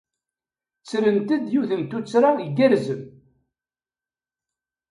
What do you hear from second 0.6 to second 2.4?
Ttrent-d yiwet n tuttra